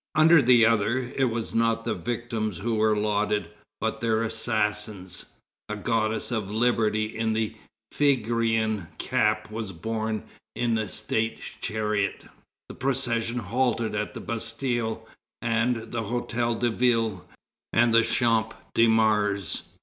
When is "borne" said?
9.71-10.23